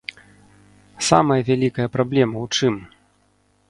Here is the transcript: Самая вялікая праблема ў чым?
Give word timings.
Самая 1.09 1.39
вялікая 1.51 1.87
праблема 1.99 2.37
ў 2.45 2.47
чым? 2.61 2.75